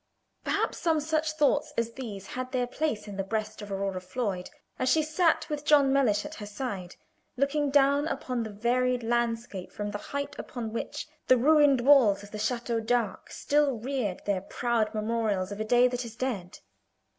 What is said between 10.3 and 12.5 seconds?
upon which the ruined walls of the